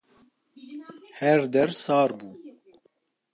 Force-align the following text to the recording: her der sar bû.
her 1.19 1.41
der 1.53 1.69
sar 1.83 2.09
bû. 2.19 2.29